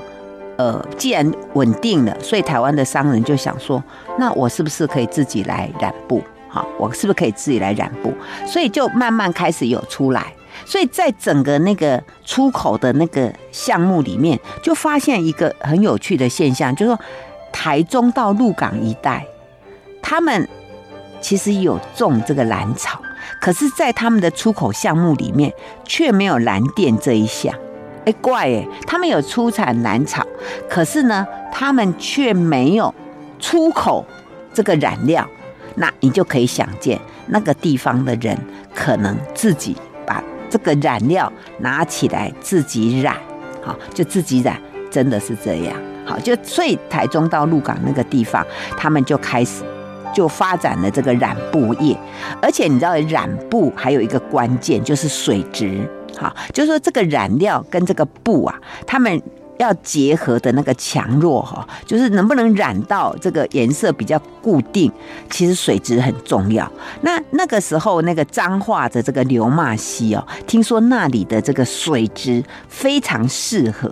[0.56, 3.82] 呃，既然稳定了，所以台湾的商人就想说，
[4.18, 6.22] 那我是不是可以自己来染布？
[6.50, 8.12] 好，我是不是可以自己来染布？
[8.44, 10.32] 所以就慢慢开始有出来。
[10.66, 17.00] 所以在整个那个出口的那个项目里面，就发现一个很有趣的现象，就是说
[17.52, 19.24] 台中到鹿港一带，
[20.02, 20.48] 他们
[21.20, 23.00] 其实有种这个兰草，
[23.40, 25.52] 可是，在他们的出口项目里面
[25.84, 27.54] 却没有蓝靛这一项。
[28.04, 30.26] 哎，怪哎，他们有出产兰草，
[30.68, 32.94] 可是呢，他们却没有
[33.38, 34.04] 出口
[34.52, 35.26] 这个染料。
[35.80, 38.36] 那你就可以想见，那个地方的人
[38.74, 39.74] 可能自己
[40.06, 43.16] 把这个染料拿起来自己染，
[43.62, 45.74] 好，就自己染，真的是这样。
[46.04, 49.62] 好，就所以台中到鹿港那个地方，他们就开始
[50.14, 51.96] 就发展了这个染布业，
[52.42, 55.88] 而且你知道染布还有一个关键就是水质，
[56.18, 58.54] 好，就是说这个染料跟这个布啊，
[58.86, 59.22] 他们
[59.60, 64.90] 要结合的那个强弱哈，就是能不能染到这个颜色比较固定，
[65.28, 66.70] 其实水质很重要。
[67.02, 73.90] 那那个时候那个彰化的这个流马溪哦，听说那里的这个水质非常适合，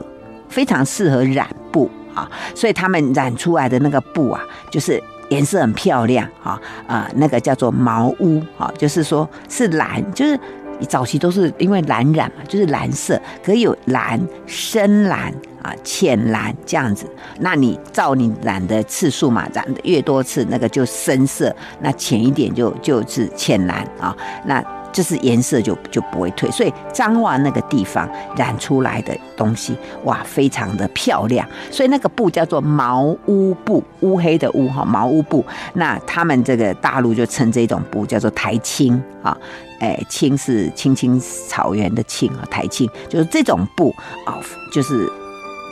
[0.49, 5.03] 非常适合染布啊，所以他们染出来的那个布啊，就是。
[5.31, 10.41] 颜色很漂亮哈啊，那个叫做茅乌啊，就是说是蓝，就是
[10.87, 17.07] 早期都是因为蓝染嘛，就是蓝色，可以有蓝、深蓝啊、浅蓝这样子。
[17.41, 24.17] 那你照你染的次数嘛，染的越多次，那个就深色；那浅一点就就是浅蓝啊。
[24.45, 24.63] 那
[24.99, 31.49] 就是颜色就就不会退，所以彰化那个地方染出来的东西哇，非常的漂亮。
[31.71, 35.47] 所以那个布叫做茅乌布，乌黑的乌哈，茅乌布。
[35.75, 39.39] 那他们这个大陆就称这种布叫做台青啊，
[39.79, 43.95] 哎，青是青青草原的青啊，台青就是这种布
[44.27, 44.41] 啊，
[44.73, 45.09] 就是。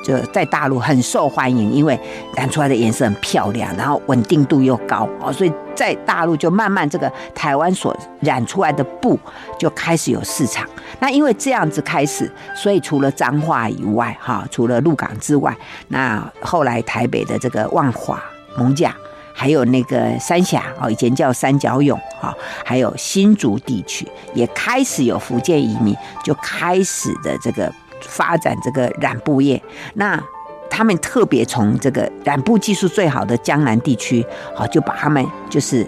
[0.06, 1.98] 就在大陆很受欢迎，因为
[2.36, 9.18] 染出来的颜色很漂亮，然后稳定度又高哦，所以在大陆就慢慢这个台湾所染出来的布
[9.58, 10.64] 就开始有市场。
[11.00, 15.52] 那因为这样子开始，所以除了彰化以外，哈，除了鹿港之外，
[15.88, 18.22] 那后来台北的这个万华、
[18.56, 18.94] 艋舺，
[19.34, 22.32] 还有那个三峡哦，以前叫三角涌哈，
[22.64, 27.72] 还有新竹地区也开始有福建移民，就开始的这个。
[28.08, 29.62] 发展这个染布业，
[29.94, 30.22] 那
[30.68, 35.86] 他们特别从这个染布技术最好的江南地区，好，就把他们就是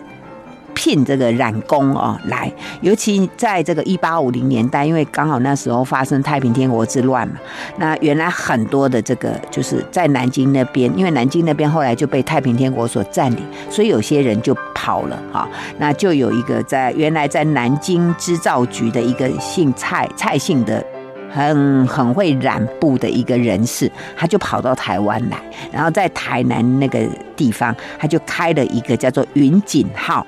[0.75, 2.51] 聘这个染工哦来，
[2.81, 7.35] 尤其在这个一八五零年代，因为刚好那时候发生太平天国之乱嘛，
[7.79, 20.83] 那原来很多的这个就是在南京那边，因为南京那边后来就被太平天国所占领，所以有些人就跑了哈，那就有一个在原来在南京织造局的一个姓蔡蔡姓的。
[21.31, 25.39] 很很会染布的一个人士，他就跑到台湾来，
[25.71, 26.99] 然后在台南那个
[27.37, 30.27] 地方，他就开了一个叫做云锦号，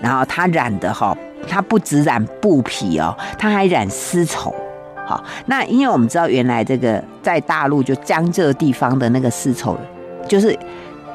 [0.00, 1.16] 然后他染的哈，
[1.48, 4.54] 他不只染布皮哦，他还染丝绸。
[5.06, 9.78] 好，那因为我们知道原来这个在大陆就江浙地方的那个丝绸，
[10.28, 10.58] 就是。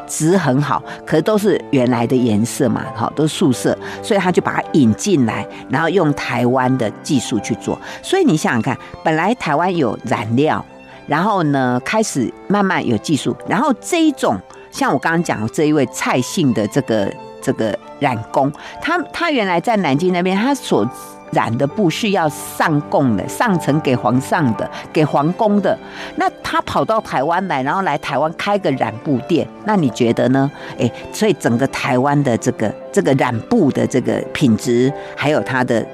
[0.10, 7.80] 质很好，可是都是原来的颜色嘛，好，都是素色，所以他就把它引进来，然后用台湾的技术去做。
[8.04, 10.66] 所以你想想看，本来台湾有染料，
[11.08, 14.36] 然后呢，开始慢慢有技术，然后这一种
[14.72, 17.10] 像我刚刚讲的这一位蔡姓的这个
[17.42, 20.86] 这个染工，他他原来在南京那边，他所。
[21.32, 25.78] 染的布是要上贡的，上层给皇上的，给皇宫的。
[26.16, 30.50] 那他跑到台湾来，然后来台湾开个染布店，那你觉得呢？
[30.78, 35.86] 诶，所以整个台湾的这个这个染布的这个品质，还有它的，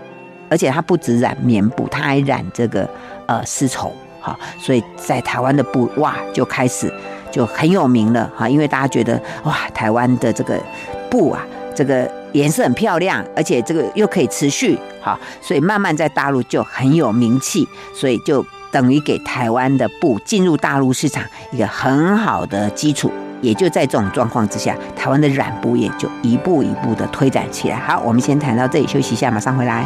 [0.50, 2.88] 而且它不止染棉布，它还染这个
[3.26, 4.38] 呃丝绸，哈。
[4.60, 6.91] 所以在台湾的布哇，就开始
[7.30, 10.58] 就很有名了哈，因为大家觉得哇，台湾的这个
[11.10, 11.45] 布啊，
[11.76, 12.10] 这个。
[12.36, 23.12] 颜色很漂亮，而且这个又可以持续，好，所以慢慢在大陆就很有名气，所以就等于给台湾的布进入大陆市场一个很好的基础。
[23.41, 27.78] 也就在这种状况之下，台湾的染布业就一步一步的推展起来。
[27.78, 29.86] 好，我们先谈到这里，休息一下，马上回来。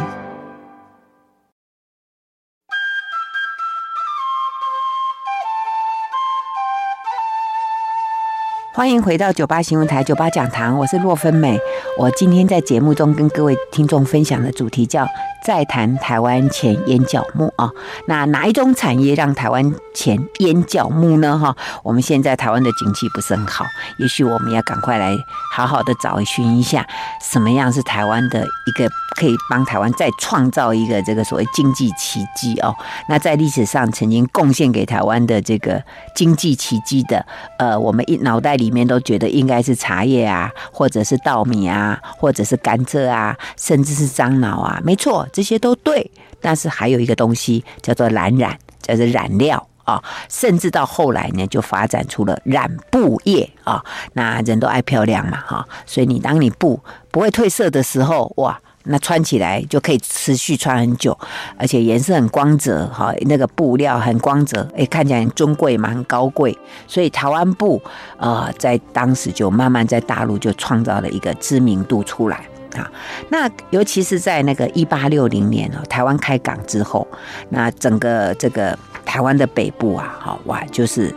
[8.80, 11.60] 欢迎回到九八新闻台九八讲堂，我是洛芬美。
[11.98, 15.06] 我今天在节目中跟各位听众分享的主题叫
[15.44, 17.70] “再谈台湾钱眼角目”啊。
[18.08, 21.38] 那哪一种产业让台湾钱眼角目呢？
[21.38, 23.66] 哈，我们现在台湾的景气不是很好，
[23.98, 25.14] 也许我们要赶快来
[25.52, 26.86] 好好的找寻一下，
[27.20, 32.74] 什么样是台湾的一个可以帮台湾再创造一个这个所谓经济奇迹哦。
[33.10, 35.82] 那在历史上曾经贡献给台湾的这个
[36.14, 37.26] 经济奇迹的，
[37.58, 38.56] 呃，我们一脑袋。
[38.60, 46.10] 里面都觉得应该是茶叶啊，或者是稻米啊，或者是甘蔗啊，甚至是樟脑啊，没错，这些都对。
[46.40, 53.84] 但是还有一个东西叫做蓝染，叫做染料啊，甚至到后来呢，就发展出了染布业啊。
[54.14, 56.80] 那人都爱漂亮嘛，哈，所以你当你布
[57.10, 58.60] 不会褪色的时候，哇。
[58.90, 61.16] 那穿起来就可以持续穿很久，
[61.56, 66.56] 而且颜色很光泽，哈，那个布料很光泽，哎，看起来很尊贵嘛，很高贵。
[66.86, 67.80] 所以台湾布，
[68.18, 72.44] 呃，在当时就慢慢在大陆就创造了一个知名度出来
[72.74, 72.90] 啊。
[73.28, 77.06] 那尤其是在那个一八六零年哦，台湾开港之后，
[77.48, 81.14] 那整个这个台湾的北部啊，好哇，就是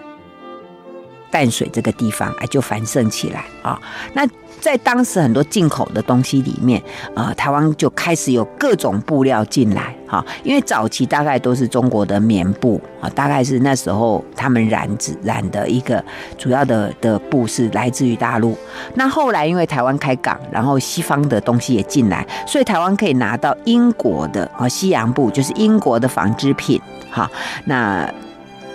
[1.33, 3.81] 淡水这个地方哎，就繁盛起来啊。
[4.13, 4.25] 那
[4.61, 6.81] 在当时很多进口的东西里面，
[7.15, 16.01] 呃，台湾就开始有各种布料进来，哈，因为早期大概都是中国的棉布啊，大概是那时候他们染织染的一个
[16.37, 18.57] 主要的的布是来自于大陆。
[18.93, 26.79] 那后来因为台湾开港，然后西方的东西也进来，所以台湾可以拿到英国的啊西洋布，就是英国的纺织品，
[27.11, 27.29] 哈，
[27.65, 28.09] 那。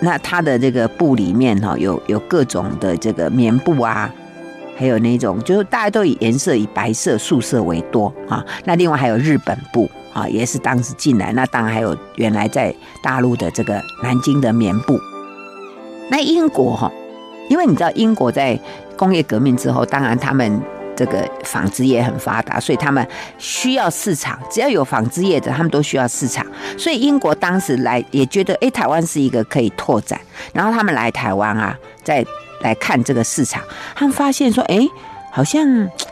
[0.00, 4.12] 那它的这个布里面哈，有有各种的这个棉布啊，
[4.76, 8.44] 还有那种就是大家都以颜色以白色、素色为多啊。
[8.64, 11.32] 那另外还有日本布啊，也是当时进来。
[11.32, 14.98] 那当然还有原来在大陆的这个南京的棉布。
[16.10, 16.90] 那英国哈，
[17.48, 18.58] 因为你知道英国在
[18.96, 20.62] 工业革命之后，当然他们。
[20.98, 23.06] 这个纺织业很发达，所以他们
[23.38, 24.36] 需要市场。
[24.50, 26.44] 只要有纺织业的，他们都需要市场。
[26.76, 30.20] 所以英国当时来也觉得，哎，台湾是一个可以拓展。
[30.52, 32.26] 然后他们来台湾啊，再
[32.62, 33.62] 来看这个市场，
[33.94, 34.80] 他们发现说，哎，
[35.30, 35.64] 好像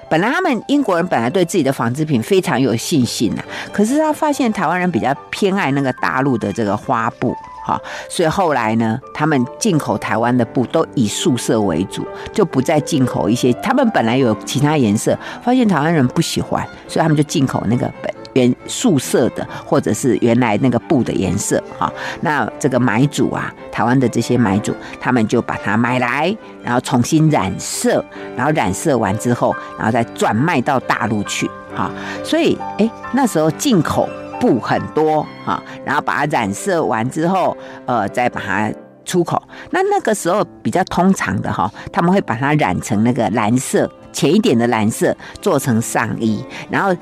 [0.08, 7.34] 本来他们英国人本来对自己的纺织品非常有信心呐，可是他发现台湾人比较偏爱那个大陆的这个花布。
[7.66, 13.52] 好，所以后来呢，他们进口台湾的布都以素色为主，就不再进口一些。
[13.54, 21.60] 他们本来有其他颜色，发现台湾人不喜欢，所以他们就进口那个本原素色的，或者是原来那个布的颜色。
[21.76, 28.04] 哈，那这个买主啊，台湾的这些买主，他们就把它买来，然后重新染色，
[28.36, 31.50] 然后染色完之后，然后再转卖到大陆去。
[31.74, 31.90] 哈，
[32.22, 34.08] 所以哎，那时候进口。
[34.40, 37.56] 布很多哈，然后把它染色完之后，
[37.86, 38.72] 呃，再把它
[39.04, 39.42] 出口。
[39.70, 46.94] 那那个时候比较通常的哈，他们会把它染成那个蓝色，浅一点的蓝色，做成上衣，然后。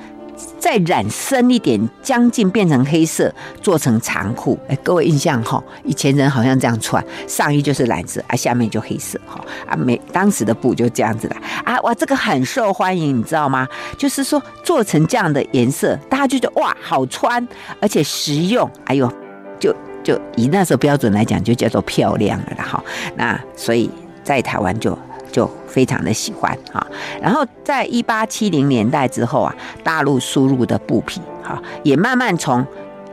[0.59, 3.33] 再染深一点，将近变成黑色，
[3.63, 4.59] 做成长裤。
[4.69, 13.69] 哎，各位印象哈，以前人好像这样穿，上衣就是蓝色，啊，下面就黑色哈，啊，没当时的布就这样子的啊，哇，这个很受欢迎，你知道吗？
[13.97, 17.47] 就是说做成这样的颜色，大家就觉得哇，好穿，
[17.81, 19.11] 而且实用，哎呦，
[19.59, 22.83] 就就以那时候标准来讲，就叫做漂亮了哈。
[23.17, 23.91] 那所以
[24.23, 24.99] 在台湾就。
[25.35, 26.87] 就非常的喜欢哈，
[27.21, 32.65] 然后在一八七零年代之后啊，大陆输入的布匹哈，也慢慢从，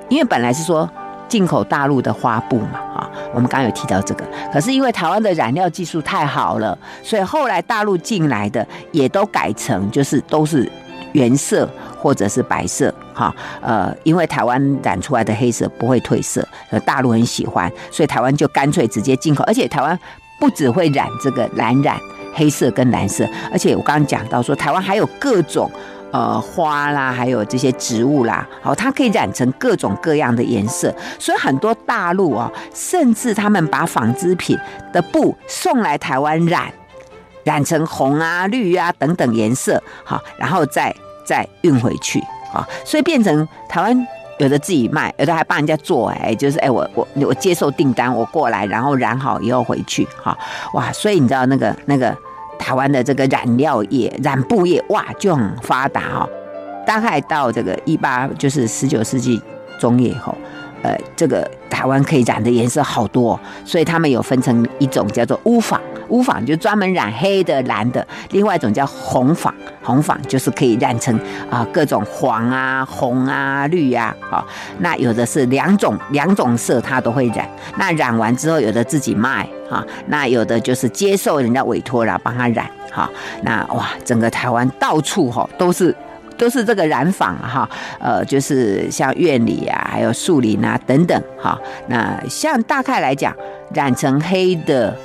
[0.07, 0.87] 因为本来是说
[1.27, 10.71] 进口大陆的花布嘛哈，我们刚刚有提到这个，可是因为台湾的染料技术太好了，所以后来大陆进来的也都改成就是都是
[11.13, 11.67] 原色
[11.97, 16.47] 或者是白色哈，呃，因为台湾染出来的黑色不会褪色，
[16.85, 19.99] 大陆很喜欢，所以台湾就干脆直接进口，而且台湾。
[20.41, 21.97] 不只会染这个蓝染
[22.33, 25.69] 黑色跟蓝色，而且我刚刚讲到说，台湾还有各种
[26.11, 30.91] 呃花啦，还有这些植物啦，好，它可以染成各种各样的颜色。
[31.19, 34.57] 所以很多大陆啊，甚至他们把纺织品
[34.91, 36.73] 的布送来台湾染，
[37.43, 40.91] 染成红啊、绿啊等等颜色，好，然后再
[41.23, 42.19] 再运回去
[42.51, 44.07] 啊，所以变成台湾。
[44.41, 50.35] 有的自己卖，有的还帮人家做，哎，就是哎，我我我接受订单，我过来，然后染好以后回去，哈，
[50.73, 52.17] 哇，所以你知道那个那个
[52.57, 56.29] 台湾的这个染料业、染布业，哇，就很发达哦。
[56.87, 59.39] 大概到这个一八，就是十九世纪
[59.79, 60.35] 中叶以后，
[60.83, 65.79] 呃，这个台湾可以染的颜色好多，所以他们有分成一种叫做乌纺。
[66.09, 71.17] 乌纺就专门染黑的、蓝的，另外一种叫红纺，红纺就是可以染成
[71.49, 74.45] 啊各种黄啊、红啊、绿啊，好，
[74.79, 83.09] 那有的是两种两种色它都会染，那染完之后有的自己卖啊，那有的就是接受人家委托然后帮他染，好，
[83.43, 85.95] 那哇，整个台湾到处哈都是
[86.41, 87.69] 都是这个染坊哈，
[87.99, 91.55] 呃，就是像院里啊，还有树林啊等等，哈，
[91.87, 93.31] 那像大概来讲，
[93.75, 94.97] 染成黑的。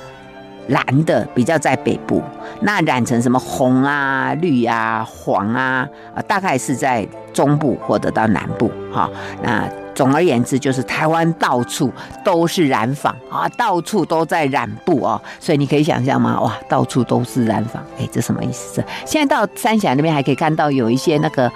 [0.69, 2.21] 蓝的比较在北部，
[2.59, 5.87] 那染成什么红啊、绿啊、黄，啊，
[6.27, 9.09] 大概是在中部或者到南部，哈。
[9.41, 9.63] 那
[9.97, 11.91] 总而言之，就是台湾到处
[12.23, 15.19] 都是染坊啊，到处都在染布哦。
[15.39, 16.39] 所以你可以想象吗？
[16.39, 18.75] 哇，到处都是染坊，哎，这什么意思？
[18.75, 21.51] 这现在到三峡那边还可以看到有一些那个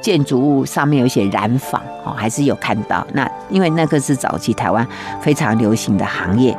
[0.00, 3.04] 建筑物上面有写染坊哦，还是有看到。
[3.12, 4.86] 那因为那个是早期台湾
[5.20, 6.56] 非常流行的行业，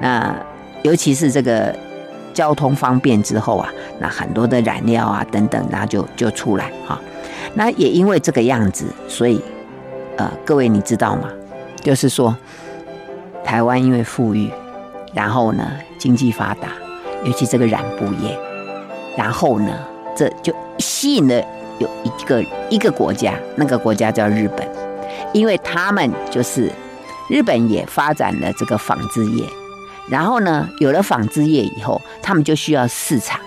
[0.00, 0.32] 那。
[0.82, 1.76] 尤其是这个
[2.32, 3.68] 交通方便之后啊，
[3.98, 6.98] 那很多的染料啊等等，然后就就出来哈。
[7.52, 9.38] 那也因为这个样子，所以
[10.20, 11.30] 呃，各位你知道吗？
[11.82, 12.36] 就是说，
[13.42, 14.50] 台湾因为富裕，
[15.14, 15.66] 然后呢
[15.98, 16.68] 经济发达，
[17.24, 18.38] 尤其这个染布业，
[19.16, 19.72] 然后呢
[20.14, 21.42] 这就吸引了
[21.78, 24.68] 有一个一个国家，那个国家叫日本，
[25.32, 26.70] 因为他们就是
[27.30, 29.42] 日本也发展了这个纺织业。
[30.10, 33.40] 然后呢，有了纺织业以后，他们就需要市场。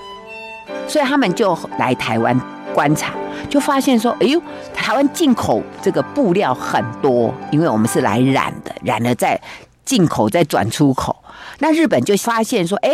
[0.87, 2.35] 所以他们就来台湾
[2.73, 3.13] 观察，
[3.49, 4.41] 就发现说，哎呦，
[4.73, 9.39] 台湾进口这个布料很多，因为我们是来染的，染了再
[9.85, 11.15] 进口再转出口。
[11.59, 12.91] 那日本就发现说，哎，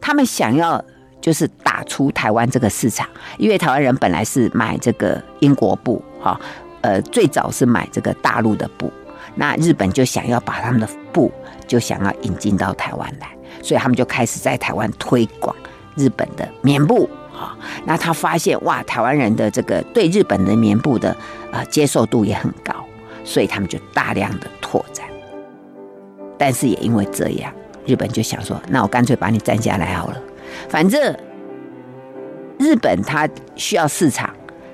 [0.00, 0.82] 他们想要
[1.20, 3.06] 就是打出台湾这个市场，
[3.36, 6.38] 因为台湾人本来是买这个英国布，哈，
[6.82, 8.92] 呃，最早是买这个大陆的布，
[9.34, 11.32] 那日本就想要把他们的布
[11.66, 13.28] 就想要引进到台湾来，
[13.62, 15.54] 所以他们就开始在台湾推广
[15.96, 21.14] 日本的棉布，啊，那他发现哇，台湾人的这个对日本的棉布的
[21.52, 22.74] 呃接受度也很高，
[23.24, 25.06] 所以他们就大量的拓展，
[26.38, 27.52] 但是也因为这样。
[27.84, 30.16] 日本就想说，那我干脆把你占下来好了。
[30.68, 31.16] 反正
[32.58, 34.28] 日本它需要市场，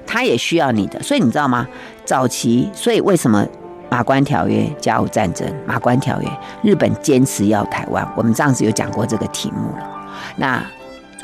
[0.06, 1.68] 它也需要你的，所以你知道吗？
[2.06, 3.46] 早期，所以为什么
[3.90, 6.28] 马关条约、甲午战争、马关条约，
[6.62, 8.10] 日本坚持要台湾？
[8.16, 9.86] 我们上次有讲过这个题目了。
[10.36, 10.64] 那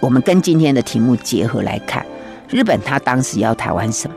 [0.00, 2.04] 我们跟今天的题目结合来看，
[2.48, 4.14] 日本他当时要台湾什么？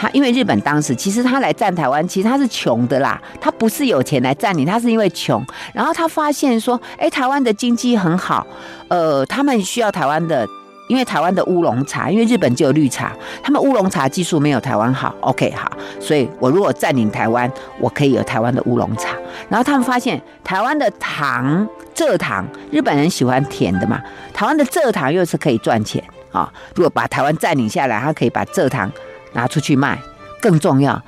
[0.00, 5.44] 他因为日本当时其实他来占台湾，其实他是穷的啦，他不是有钱来占领，他是因为穷。
[5.74, 8.46] 然后他发现说，哎，台湾的经济很好，
[8.86, 10.46] 呃，他们需要台湾的，
[10.88, 13.12] 因为台湾的乌龙茶，因为日本只有绿茶，
[13.42, 15.14] 他们乌龙茶技术没有台湾好。
[15.20, 15.70] OK，好，
[16.00, 19.14] 所以我如果占领台湾，我可以有台湾的乌龙茶。
[19.48, 24.02] 然后他们发现台湾的糖蔗糖，日本人喜欢甜的嘛，
[24.34, 28.90] 台湾的蔗糖又是可以赚钱啊、如果把台湾占领下来，他可以把蔗糖。
[29.34, 29.96] 拿出去卖，
[30.40, 31.00] 更重要，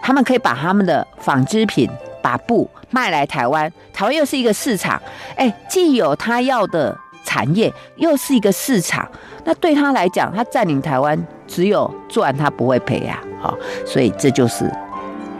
[0.00, 1.90] 他们可以把他们的纺织品、
[2.22, 5.02] 把布卖来台湾，台湾又是一个市场，
[5.34, 6.96] 哎，既有他要的
[7.36, 9.06] 产业，又是一个市场，
[9.44, 14.64] 那对他来讲，他占领台湾只有赚，他不会赔呀，好，所以这就是，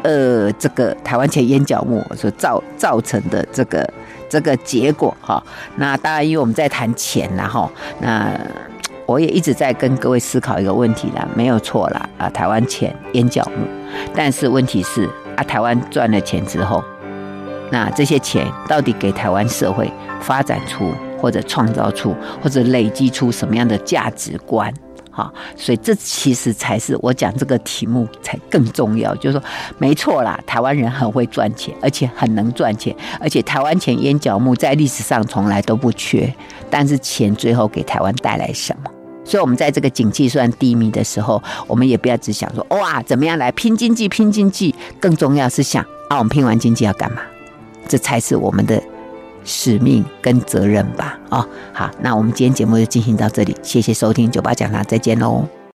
[0.02, 3.90] 呃，这个台湾钱淹脚目所造造成的这个
[4.28, 5.42] 这个结果哈。
[5.76, 7.70] 那当然，因为我们在谈钱，然后
[8.00, 8.30] 那。
[9.06, 13.64] 我也一直在跟各位思考一个问题啦，没有错啦啊，台湾钱淹脚目，
[14.12, 16.82] 但是问题是啊，台湾赚了钱之后，
[17.70, 19.88] 那这些钱到底给台湾社会
[20.20, 24.72] 发展出或者创造出或者累积出什么样的价值观？
[25.10, 29.42] 哈，所以这其实才是我讲这个题目才更重要，就是说
[29.78, 36.30] 没错啦，台湾人很会赚钱，而且很能赚钱，而且台湾钱淹脚目在历史上从来都不缺，
[36.68, 38.90] 但是钱最后给台湾带来什么？
[39.24, 47.22] 所以，我们在这个景气算低迷的时候，我们也不要只想说哇，怎么样来拼经济、拼经济，更重要是想啊，我们拼完经济要干嘛？
[47.88, 48.80] 这才是我们的
[49.46, 51.18] 使命跟责任吧。
[51.30, 55.55] 哦，好，那我们今天节目就进行到这里，谢谢收听九八讲堂，再见喽。